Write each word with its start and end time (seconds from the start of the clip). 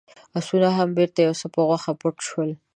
آسونه 0.37 0.67
هم 0.77 0.89
بېرته 0.97 1.19
يو 1.27 1.33
څه 1.41 1.47
په 1.53 1.59
غوښه 1.67 1.91
پټ 2.01 2.15
شول. 2.27 2.49